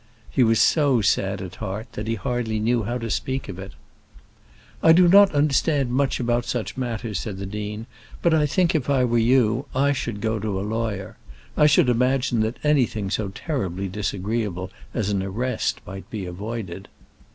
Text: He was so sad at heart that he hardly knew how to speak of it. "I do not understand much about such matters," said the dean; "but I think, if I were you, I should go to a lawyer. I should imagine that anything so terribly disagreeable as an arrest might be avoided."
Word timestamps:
He 0.31 0.41
was 0.41 0.59
so 0.59 1.01
sad 1.01 1.43
at 1.43 1.57
heart 1.57 1.91
that 1.91 2.07
he 2.07 2.15
hardly 2.15 2.59
knew 2.59 2.85
how 2.85 2.97
to 2.97 3.11
speak 3.11 3.47
of 3.47 3.59
it. 3.59 3.73
"I 4.81 4.93
do 4.93 5.07
not 5.07 5.31
understand 5.31 5.91
much 5.91 6.19
about 6.19 6.43
such 6.45 6.75
matters," 6.75 7.19
said 7.19 7.37
the 7.37 7.45
dean; 7.45 7.85
"but 8.23 8.33
I 8.33 8.47
think, 8.47 8.73
if 8.73 8.89
I 8.89 9.05
were 9.05 9.19
you, 9.19 9.67
I 9.75 9.91
should 9.91 10.19
go 10.19 10.39
to 10.39 10.59
a 10.59 10.65
lawyer. 10.65 11.17
I 11.55 11.67
should 11.67 11.87
imagine 11.87 12.39
that 12.39 12.57
anything 12.63 13.11
so 13.11 13.27
terribly 13.27 13.87
disagreeable 13.87 14.71
as 14.91 15.11
an 15.11 15.21
arrest 15.21 15.81
might 15.85 16.09
be 16.09 16.25
avoided." 16.25 16.87